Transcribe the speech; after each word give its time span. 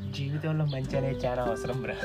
జీవితంలో 0.00 0.64
మంచి 0.64 0.96
అనేది 0.96 1.26
చాలా 1.26 1.42
అవసరం 1.42 1.82
బ్రా. 1.82 1.96